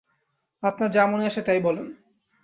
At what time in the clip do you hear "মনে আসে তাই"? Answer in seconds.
1.07-1.59